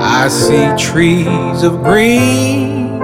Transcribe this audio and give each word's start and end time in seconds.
I 0.00 0.26
see 0.28 0.74
trees 0.76 1.62
of 1.62 1.84
green, 1.84 2.98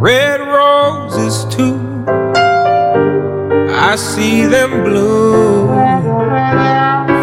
red 0.00 0.40
roses 0.40 1.44
too. 1.54 1.78
I 2.08 3.96
see 3.96 4.46
them 4.46 4.82
bloom 4.82 5.68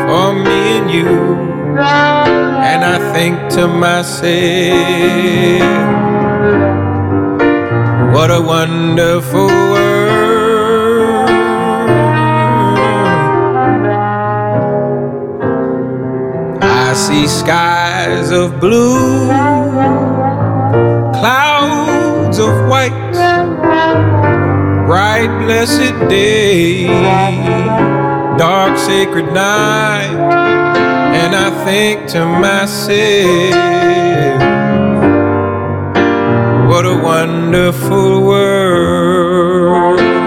for 0.05 0.33
me 0.33 0.77
and 0.77 0.91
you. 0.91 1.35
And 1.79 2.85
I 2.85 2.99
think 3.13 3.49
to 3.53 3.67
myself, 3.67 4.21
what 8.13 8.29
a 8.29 8.39
wonderful 8.39 9.66
see 17.07 17.25
skies 17.25 18.31
of 18.31 18.59
blue, 18.59 19.27
clouds 21.19 22.37
of 22.37 22.53
white, 22.67 23.13
bright 24.85 25.31
blessed 25.45 25.97
day, 26.09 26.85
dark 28.37 28.77
sacred 28.77 29.27
night, 29.27 30.17
and 31.21 31.33
I 31.33 31.49
think 31.63 32.09
to 32.09 32.25
myself, 32.25 32.91
what 36.69 36.85
a 36.85 37.01
wonderful 37.01 38.21
world. 38.21 40.26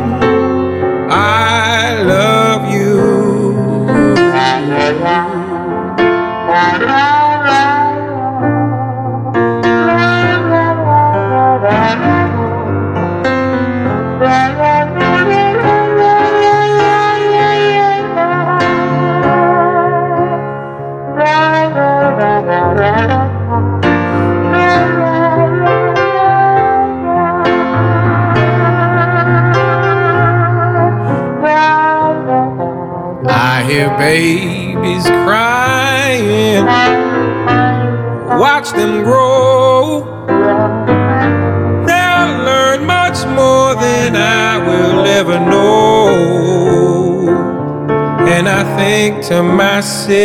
babies 34.01 35.05
crying, 35.25 36.65
watch 38.43 38.71
them 38.71 39.03
grow. 39.03 40.03
They'll 41.87 42.35
learn 42.49 42.79
much 42.97 43.19
more 43.39 43.75
than 43.75 44.15
I 44.15 44.57
will 44.67 45.05
ever 45.05 45.39
know. 45.39 46.07
And 48.27 48.49
I 48.49 48.63
think 48.75 49.23
to 49.25 49.43
myself, 49.43 50.15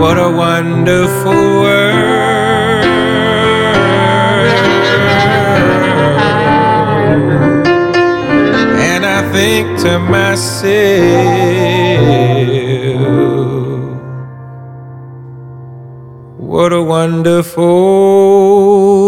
what 0.00 0.16
a 0.16 0.30
wonderful 0.44 1.40
world. 1.62 2.19
Think 9.62 9.78
to 9.80 9.98
myself, 9.98 10.70
what 16.38 16.72
a 16.72 16.82
wonderful 16.82 18.99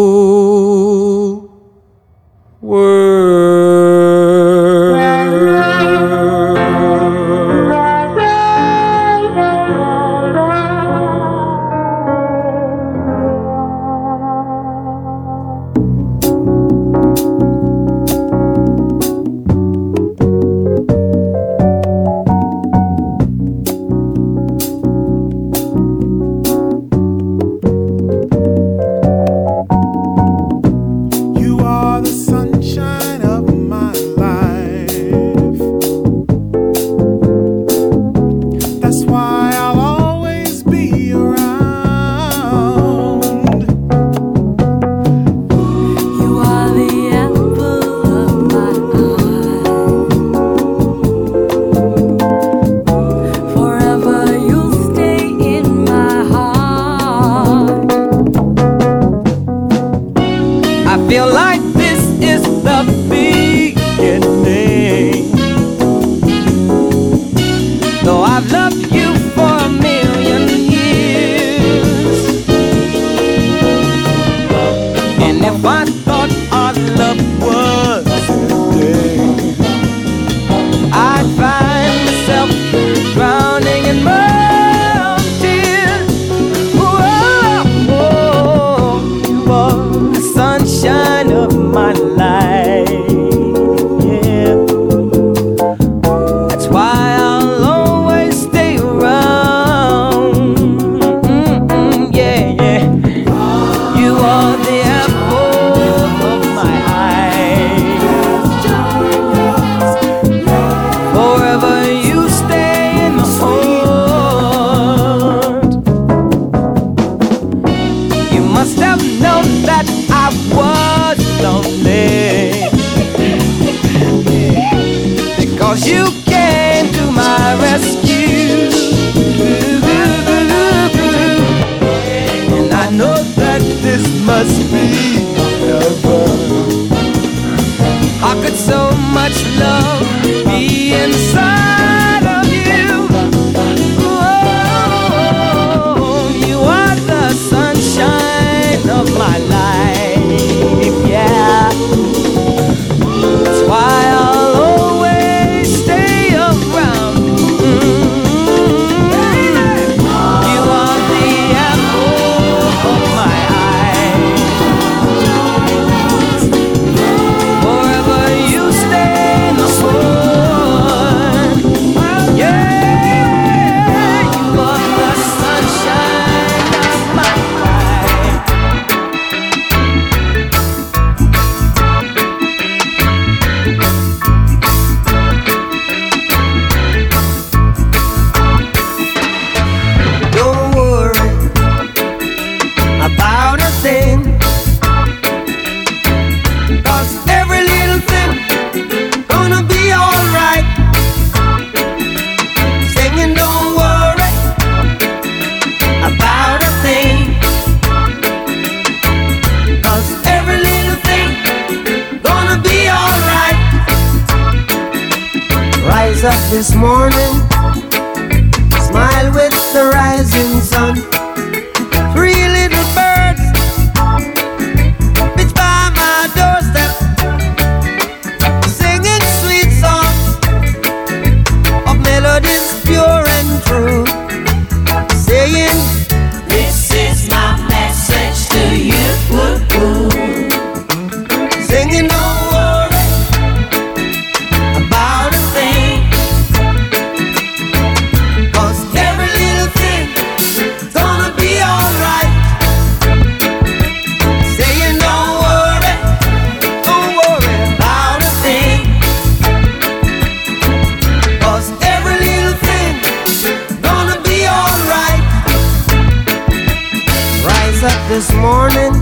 this 268.12 268.30
morning. 268.34 268.92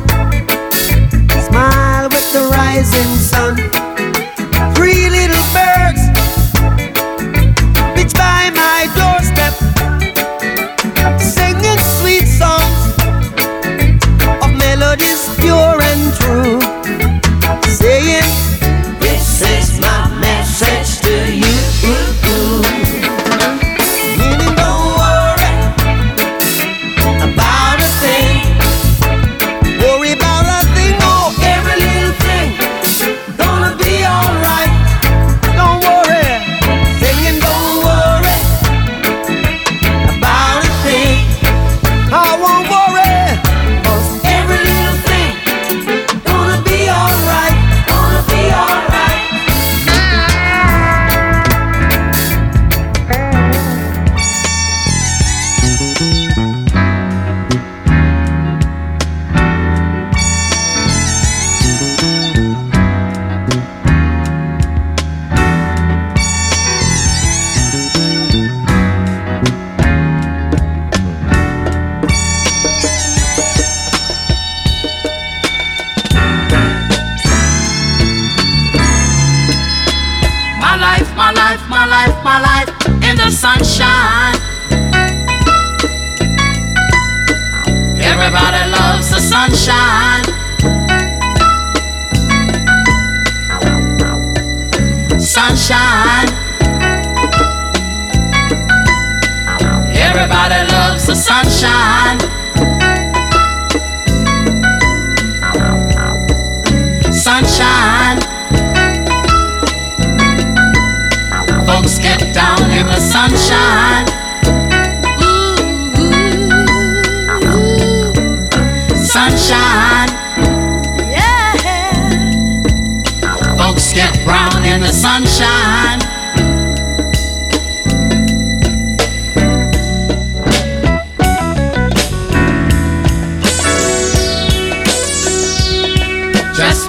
Smile 1.49 2.09
with 2.11 2.33
the 2.33 2.49
rising 2.53 3.17
sun. 3.17 3.40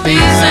must 0.00 0.41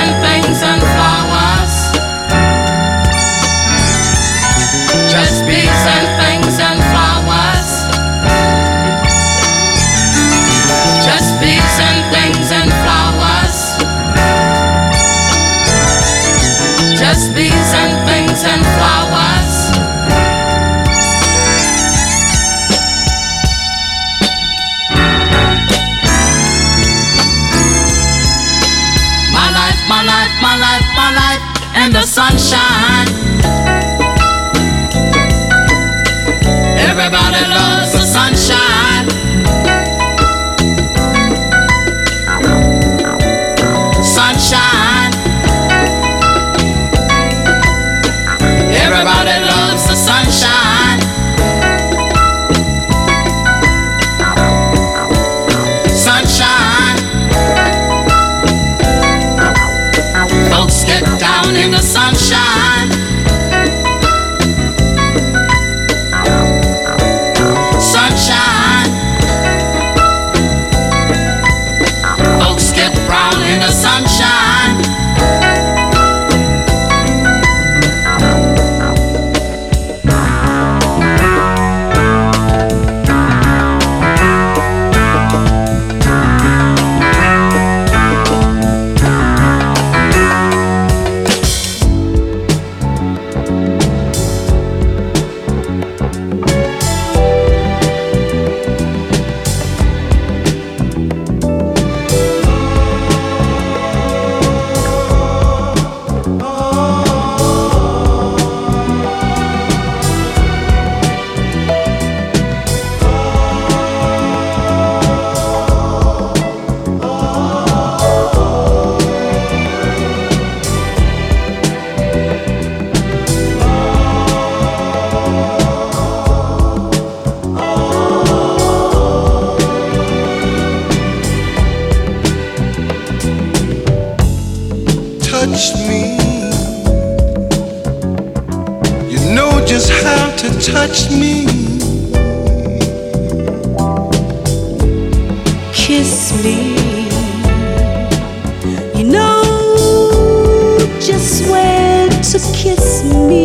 You 148.96 149.04
know 149.04 150.78
just 151.00 151.50
where 151.50 152.08
to 152.10 152.40
kiss 152.56 153.04
me. 153.04 153.41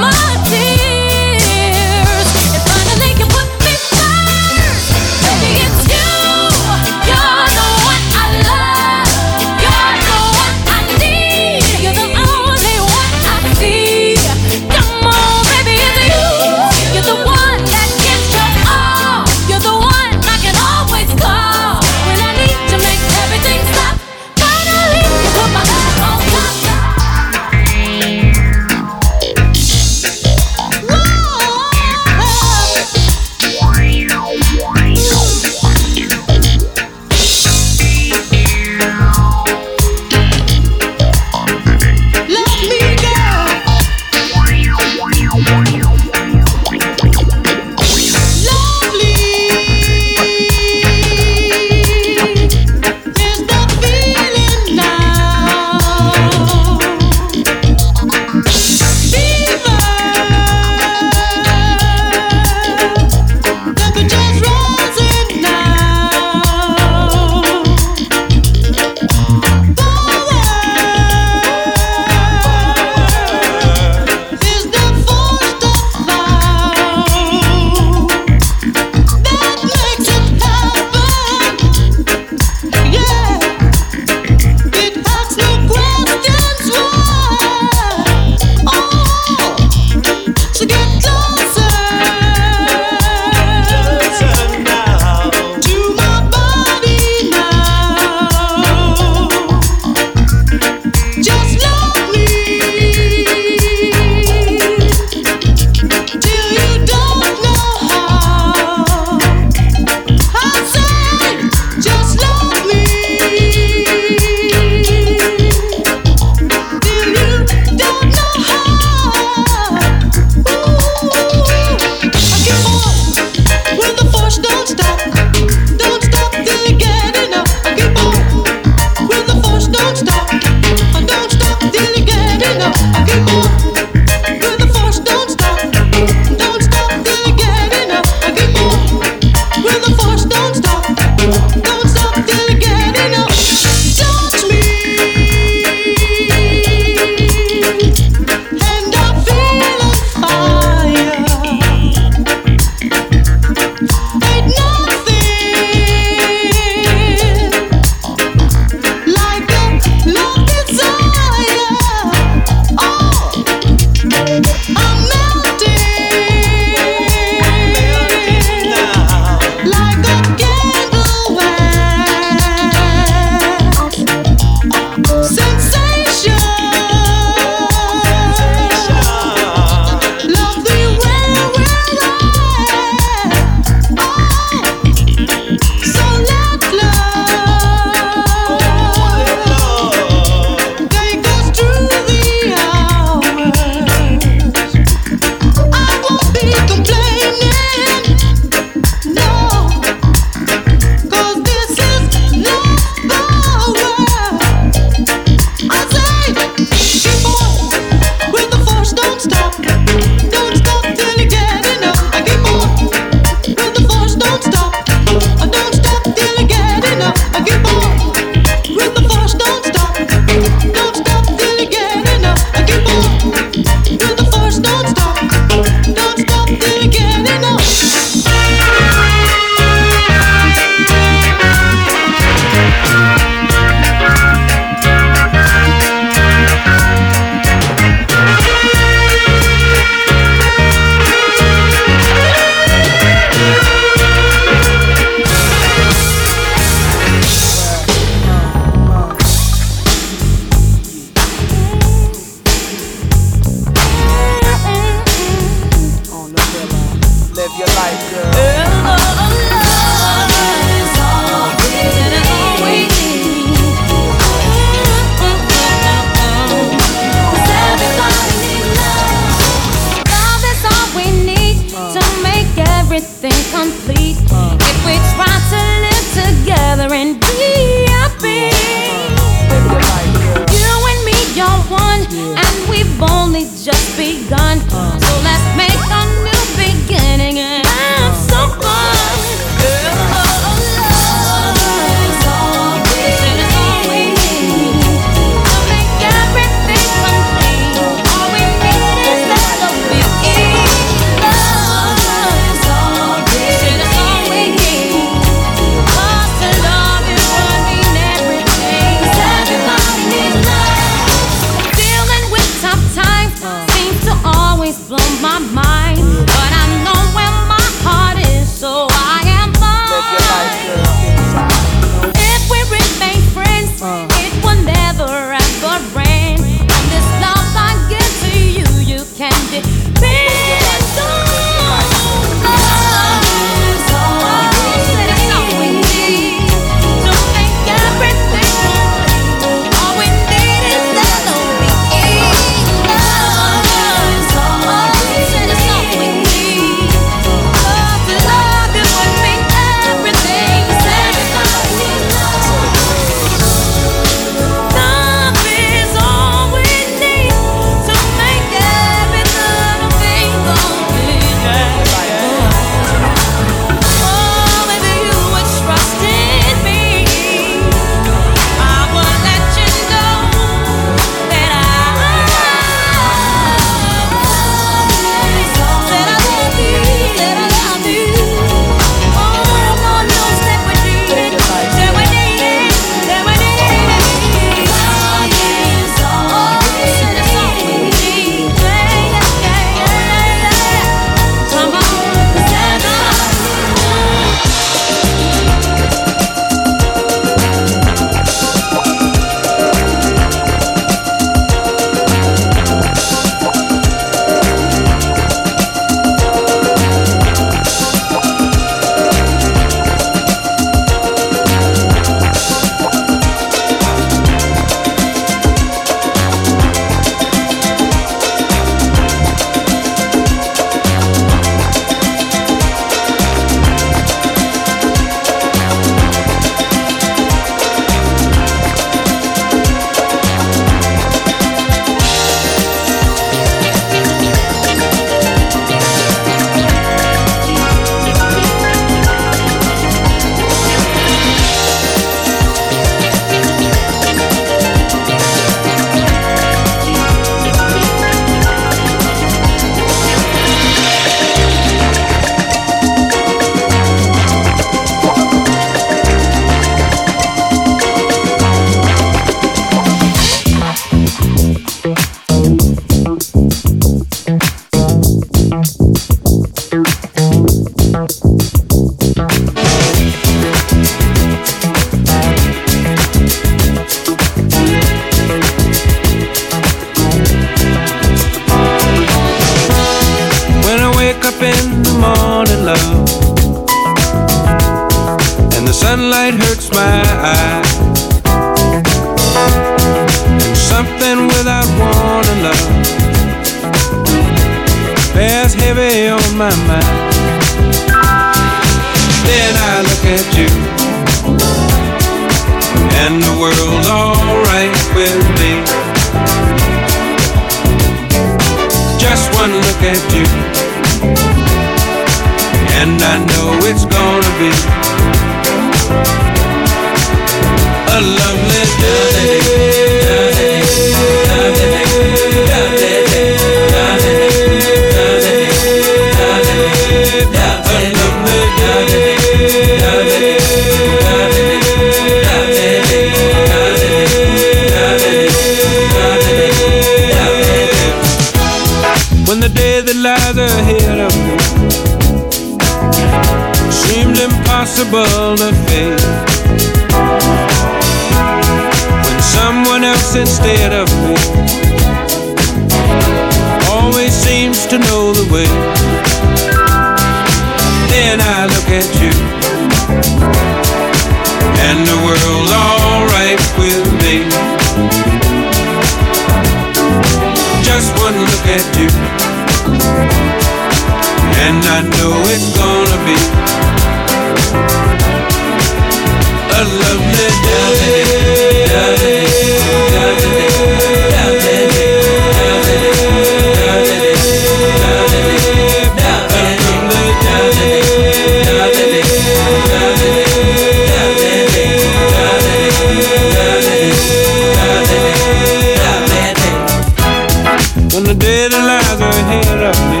Lies 598.64 599.00
ahead 599.00 599.62
of 599.70 599.76
me 599.90 600.00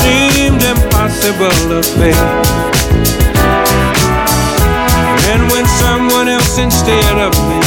seemed 0.00 0.62
impossible 0.62 1.56
to 1.70 1.82
face. 1.98 2.16
And 5.30 5.42
when 5.52 5.66
someone 5.66 6.28
else 6.28 6.58
instead 6.58 7.16
of 7.18 7.32
me 7.48 7.60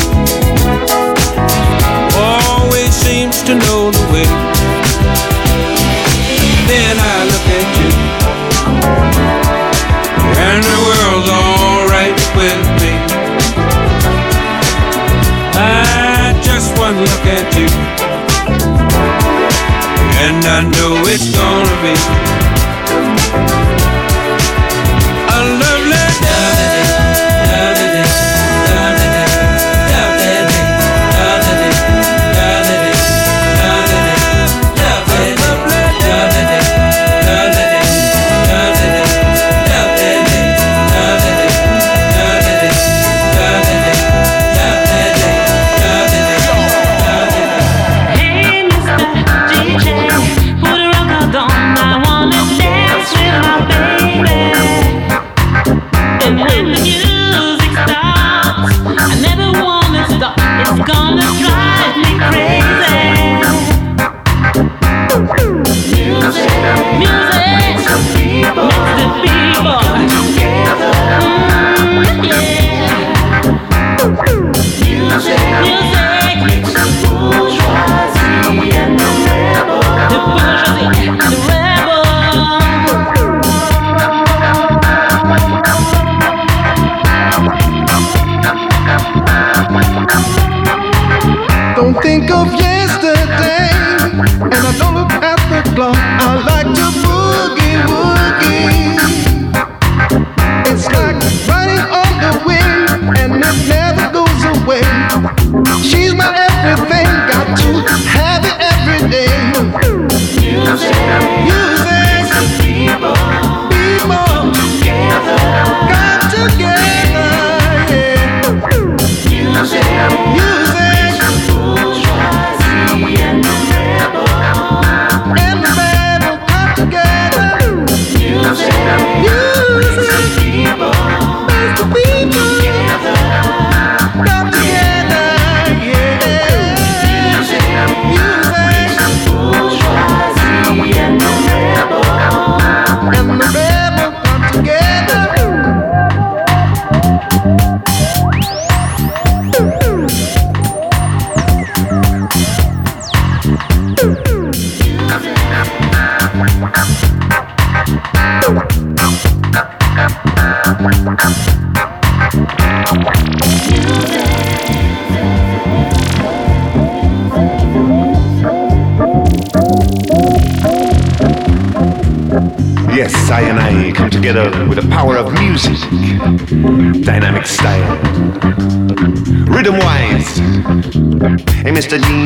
always 2.15 2.91
seems 2.93 3.43
to 3.43 3.53
know 3.55 3.91
the 3.91 4.05
way, 4.13 4.29
then 6.71 6.95
I 6.97 7.17
look 7.31 7.47
at 7.59 7.67
you, 7.79 7.91
and 10.47 10.61
the 10.71 10.79
world's 10.87 11.29
alright 11.29 12.17
with 12.39 12.63
me. 12.81 12.93
I 15.53 16.33
just 16.41 16.77
one 16.79 16.97
look 16.99 17.25
at 17.37 17.47
you, 17.59 17.69
and 20.21 20.45
I 20.45 20.61
know 20.61 21.01
it's 21.07 21.29
gonna 21.35 21.75
be 21.81 22.50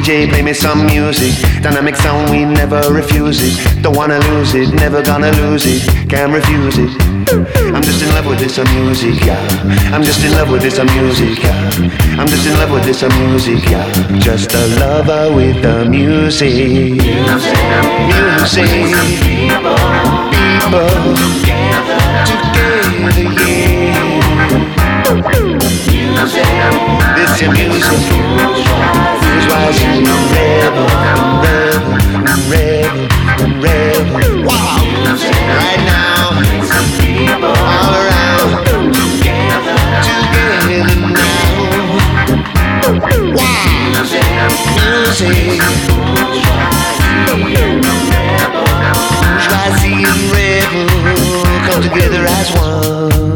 DJ, 0.06 0.30
play 0.30 0.44
me 0.44 0.54
some 0.54 0.86
music. 0.86 1.34
Dynamic 1.64 1.96
sound, 1.96 2.30
we 2.30 2.46
never 2.46 2.80
refuse 2.94 3.42
it. 3.42 3.82
Don't 3.82 3.98
wanna 3.98 4.20
lose 4.30 4.54
it, 4.54 4.72
never 4.76 5.02
gonna 5.02 5.32
lose 5.32 5.66
it, 5.66 5.82
can't 6.08 6.32
refuse 6.32 6.78
it. 6.78 6.92
I'm 7.74 7.82
just 7.82 8.04
in 8.04 8.10
love 8.10 8.28
with 8.28 8.38
this 8.38 8.60
music, 8.76 9.26
yeah. 9.26 9.42
I'm 9.92 10.04
just 10.04 10.24
in 10.24 10.32
love 10.34 10.52
with 10.52 10.62
this 10.62 10.78
music, 10.78 11.42
yeah. 11.42 12.20
I'm 12.20 12.28
just 12.28 12.46
in 12.46 12.54
love 12.54 12.70
with 12.70 12.84
this 12.86 13.02
music, 13.02 13.68
yeah. 13.68 14.20
Just 14.20 14.54
a 14.54 14.68
lover 14.80 15.34
with 15.36 15.64
the 15.64 15.86
music. 15.86 17.02
Music, 18.14 18.70
people, 19.26 19.76
together, 21.42 21.98
yeah. 25.34 25.55
This 26.26 27.40
your 27.40 27.52
music, 27.54 27.84
bourgeoisie, 29.22 30.02
rebel, 30.34 30.90
rebel, 31.46 31.94
rebel, 32.50 33.06
rebel. 33.62 34.42
Wow! 34.44 34.82
Right 35.54 35.82
now, 35.86 36.34
all 37.54 37.94
around, 38.02 38.50
together 40.66 40.98
now. 41.14 41.30
Wow! 43.36 43.70
Music, 44.82 45.62
rebel 50.34 50.90
come 51.70 51.82
together 51.84 52.24
as 52.28 52.50
one. 52.56 53.35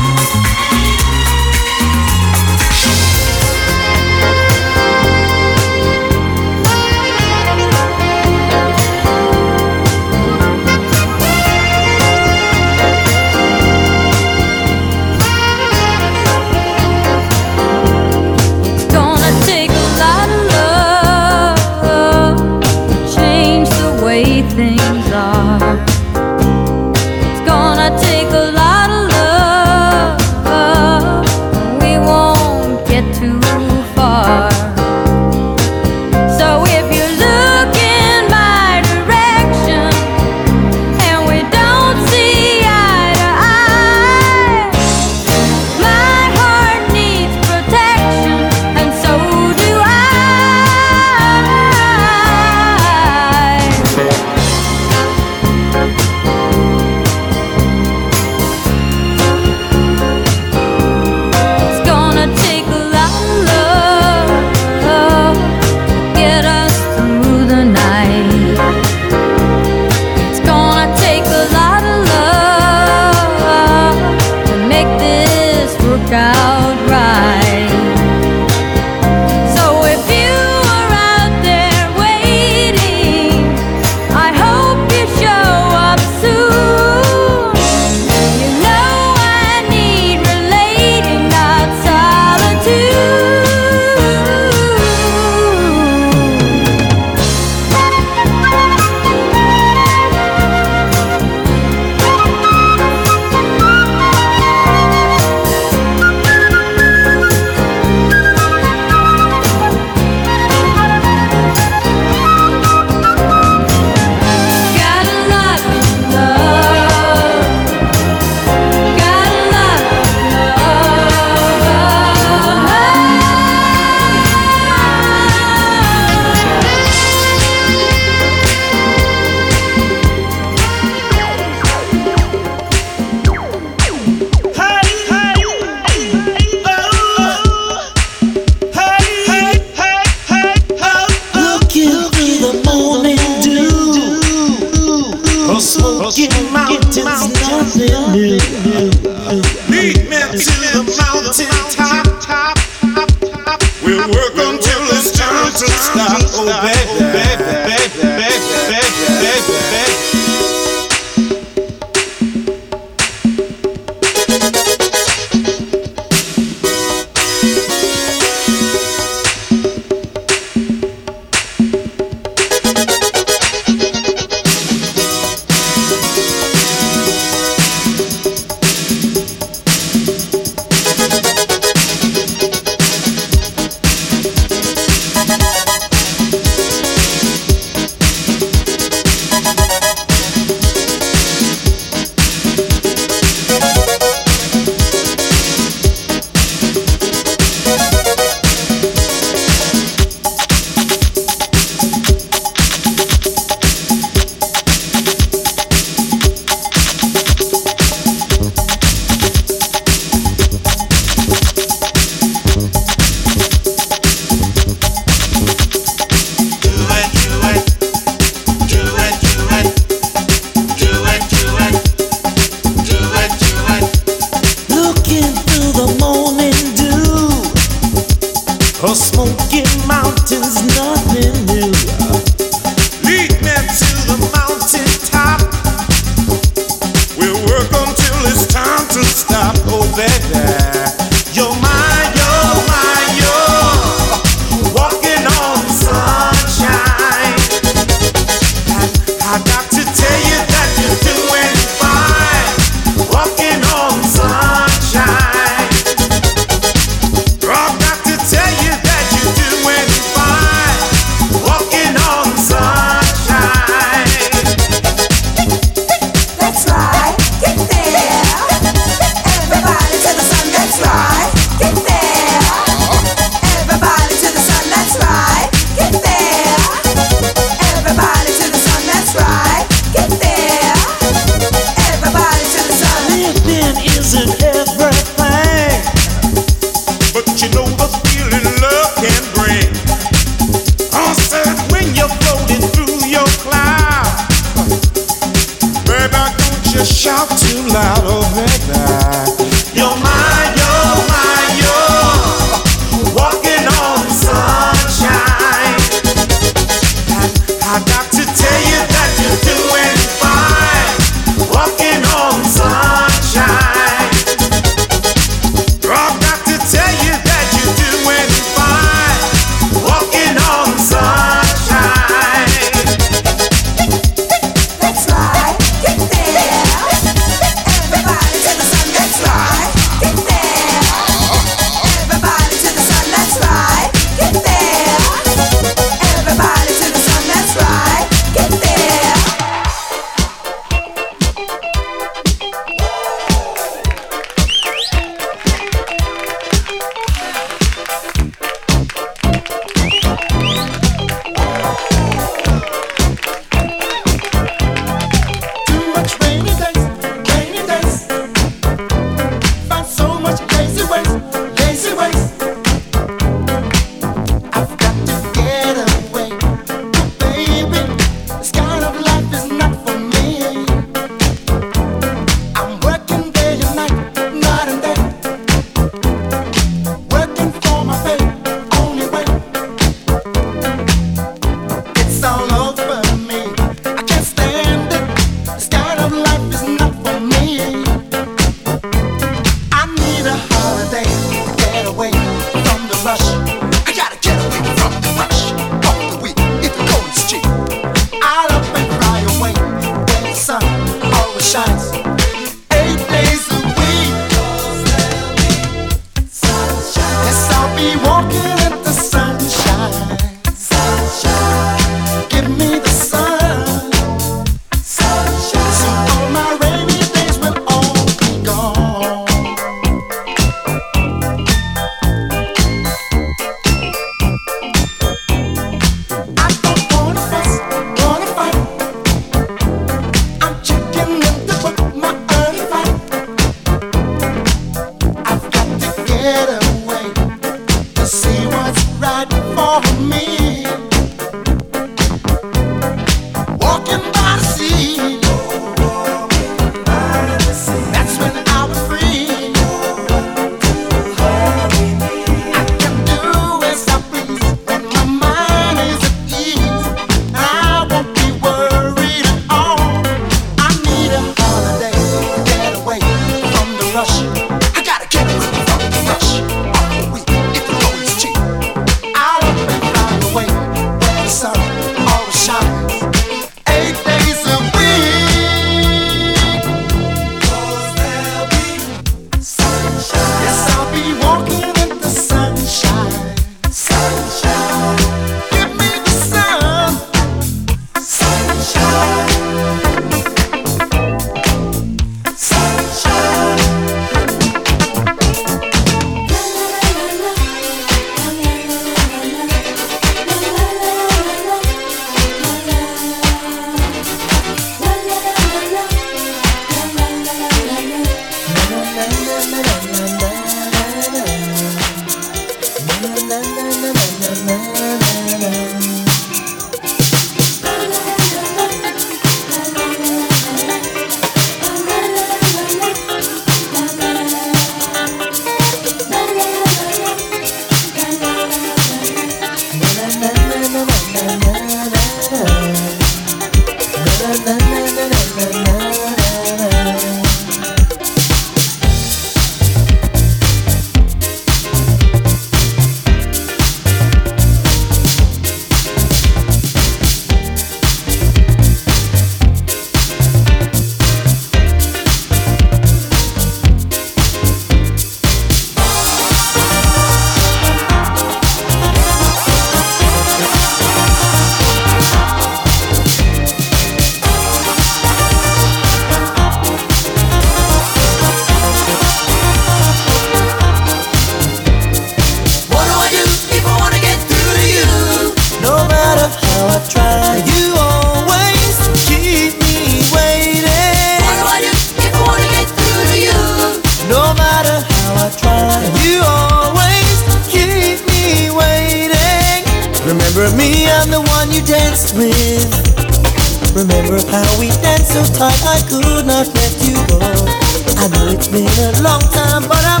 been 598.56 598.96
a 598.96 599.02
long 599.04 599.20
time, 599.36 599.68
but 599.68 599.84
I'm 599.84 600.00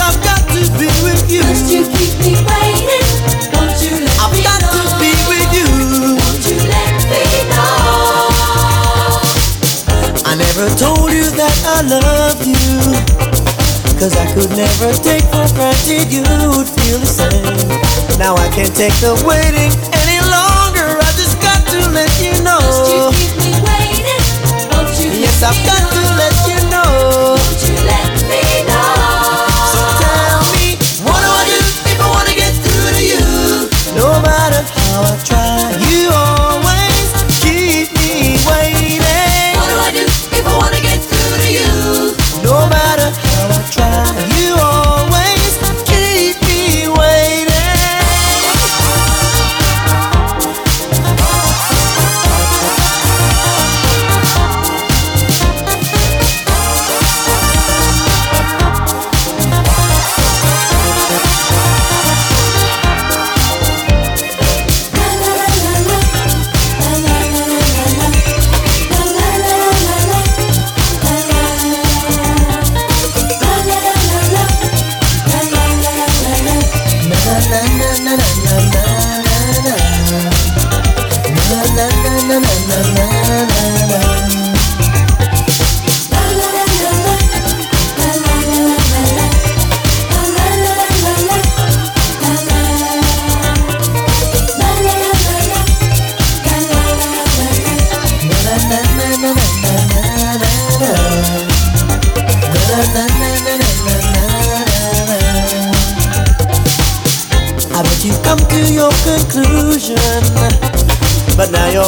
I've 0.00 0.16
got 0.24 0.40
to 0.48 0.60
be 0.80 0.88
with 1.04 1.28
you 1.28 1.44
keep 1.92 2.16
me 2.24 2.32
waiting, 2.48 3.04
won't 3.52 3.76
you 3.84 4.00
let 4.00 4.16
I've 4.16 4.32
got 4.40 4.64
to 4.64 4.80
be 4.96 5.12
with 5.28 5.50
you. 5.52 5.68
Won't 6.16 6.40
you 6.48 6.56
let 6.56 6.96
me 7.12 7.20
know? 7.52 8.40
I 10.24 10.40
never 10.40 10.72
told 10.80 11.12
you 11.12 11.28
that 11.36 11.56
I 11.68 11.84
love 11.84 12.40
you. 12.48 12.56
Cause 14.00 14.16
I 14.16 14.24
could 14.32 14.48
never 14.56 14.96
take 15.04 15.28
for 15.28 15.44
granted 15.52 16.08
you'd 16.08 16.64
feel 16.64 16.96
the 16.96 17.04
same. 17.04 17.44
Now 18.16 18.36
I 18.40 18.48
can't 18.56 18.72
take 18.72 18.96
the 19.04 19.12
waiting 19.28 19.68
any 19.92 20.16
longer. 20.32 20.96
I 20.96 21.10
just 21.20 21.36
got 21.44 21.60
to 21.76 21.78
let 21.92 22.08
you 22.24 22.32
know. 22.40 22.64
You 22.88 23.12
keep 23.12 23.36
me 23.36 23.52
waiting, 23.60 24.24
won't 24.72 24.96
you 24.96 25.12
yes, 25.20 25.44
I've 25.44 25.60
got 25.68 25.89
I've 35.02 35.24
tried. 35.24 35.80
You 35.90 36.19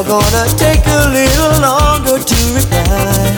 You're 0.02 0.18
gonna 0.18 0.50
take 0.58 0.84
a 0.84 1.10
little 1.14 1.62
longer 1.62 2.18
to 2.18 2.38
reply. 2.58 3.36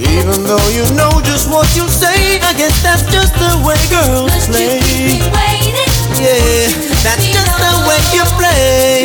Even 0.00 0.44
though 0.44 0.68
you 0.72 0.88
know 0.96 1.20
just 1.20 1.50
what 1.50 1.68
you 1.76 1.86
say, 1.88 2.40
I 2.40 2.54
guess 2.56 2.82
that's 2.82 3.04
just 3.12 3.34
the 3.34 3.52
way 3.60 3.76
girls 3.92 4.48
play. 4.48 4.80
Yeah, 6.16 6.72
that's 7.04 7.20
just 7.20 7.52
the 7.60 7.72
way 7.84 8.00
you 8.16 8.24
play. 8.40 8.95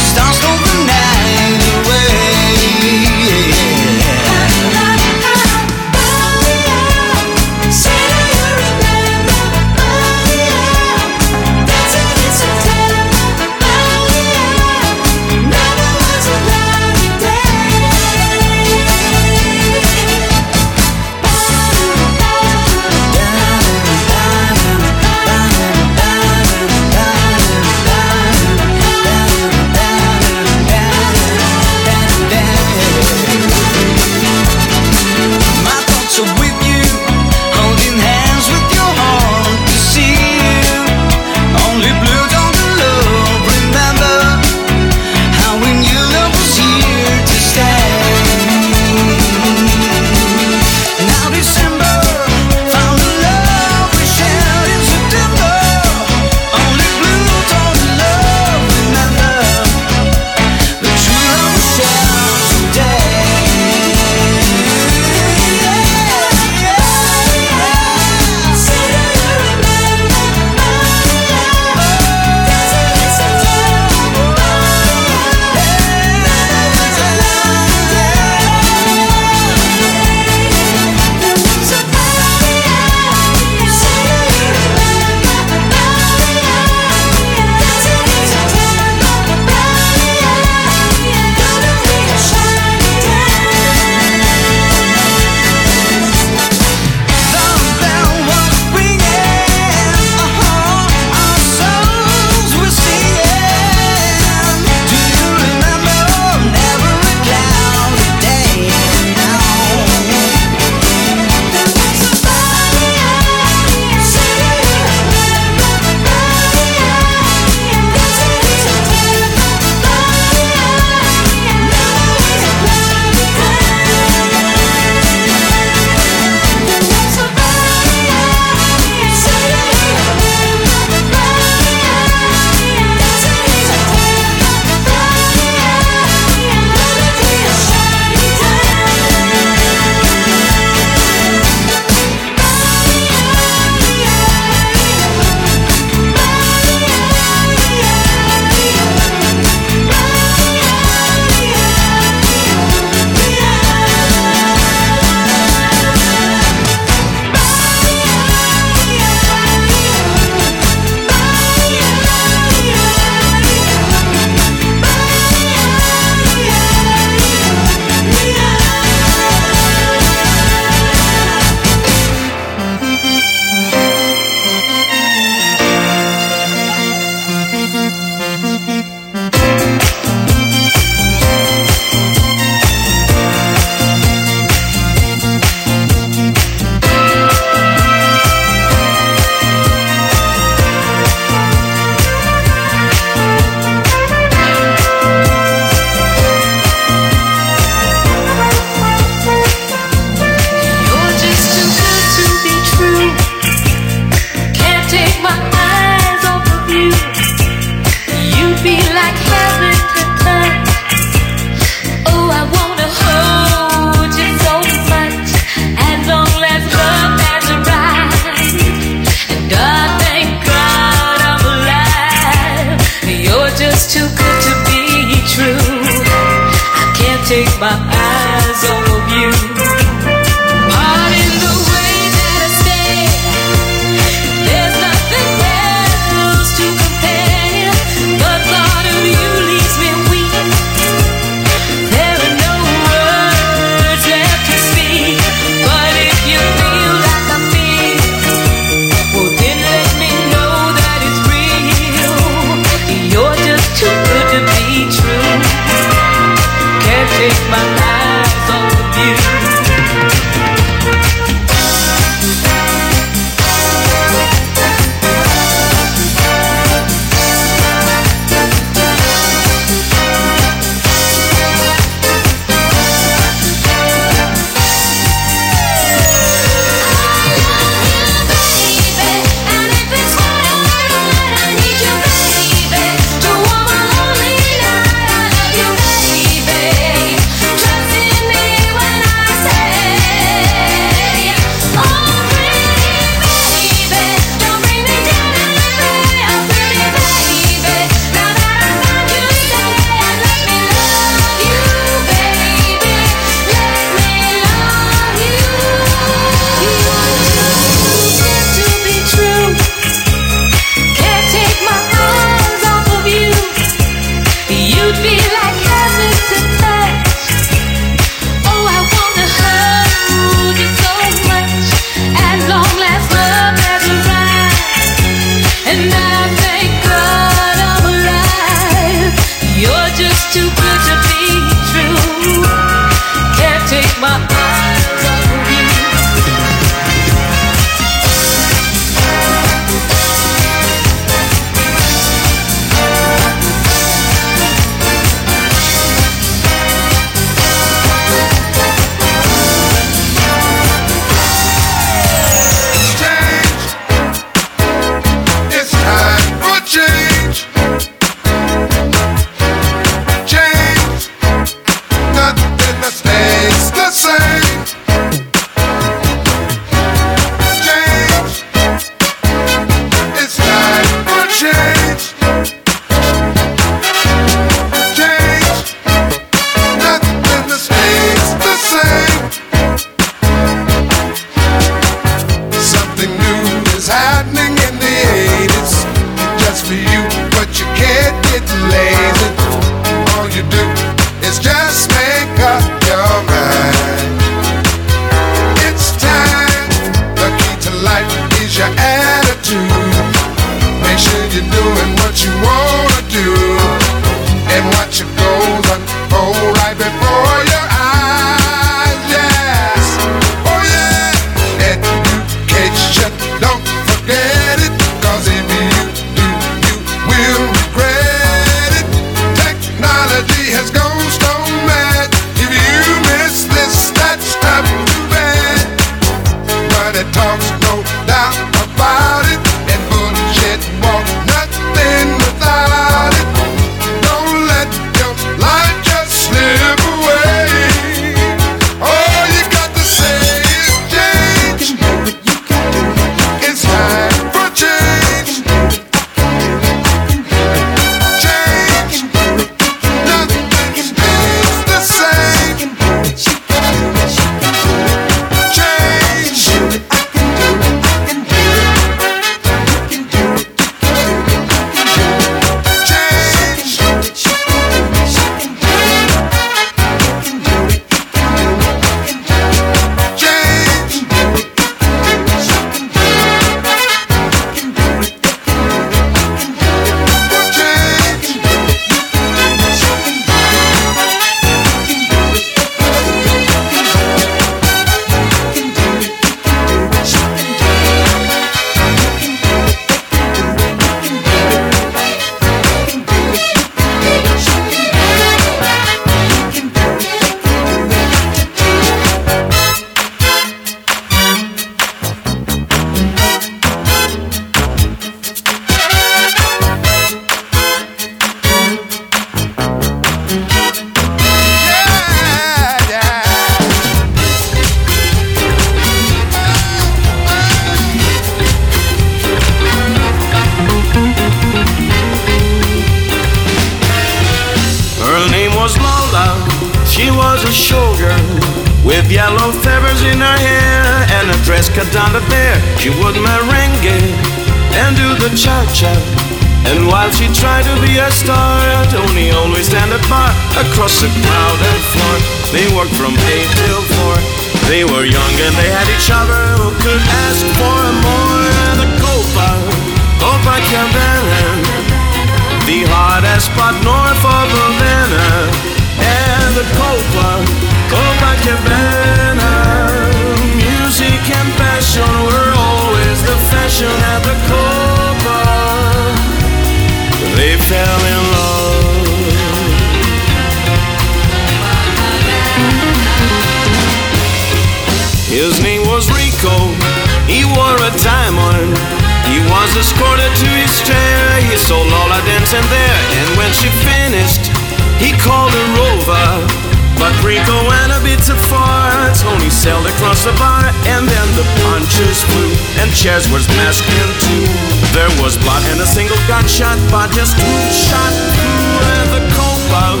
chairs 592.96 593.28
was 593.28 593.46
mashed 593.60 593.84
in 593.84 594.08
two. 594.24 594.48
There 594.96 595.12
was 595.20 595.36
blood 595.36 595.60
and 595.68 595.80
a 595.80 595.86
single 595.86 596.16
gunshot 596.26 596.78
But 596.88 597.12
just 597.12 597.36
two 597.36 597.60
shot 597.68 598.12
who 598.32 598.48
at 598.96 599.06
the 599.12 599.22
Copa, 599.36 600.00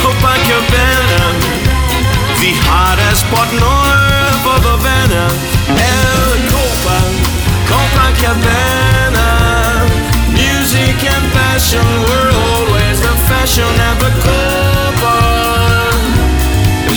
copa 0.00 0.32
Copacabana, 0.40 1.22
the 2.40 2.52
hottest 2.64 3.28
spot 3.28 3.50
north 3.60 4.44
of 4.56 4.64
Havana. 4.64 5.24
El 5.76 6.32
Copa, 6.48 6.98
copa 7.68 8.08
Copacabana, 8.16 9.28
music 10.32 10.96
and 11.04 11.26
fashion 11.36 11.84
were 12.08 12.30
always 12.56 13.00
the 13.04 13.14
fashion 13.28 13.68
at 13.88 13.96
the 14.00 14.12
Copa. 14.24 15.16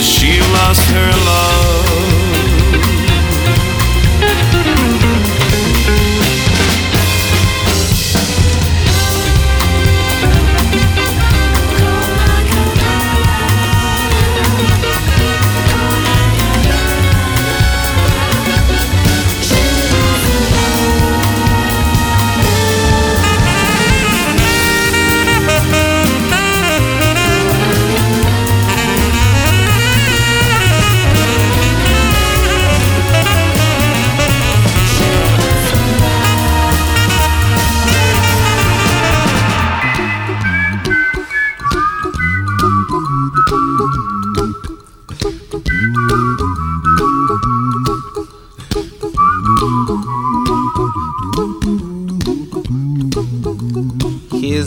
She 0.00 0.40
lost 0.56 0.88
her 0.90 1.10
love. 1.28 1.83